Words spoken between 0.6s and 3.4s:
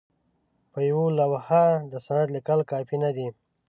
په یوه لوحه د سند لیکل کافي نه دي.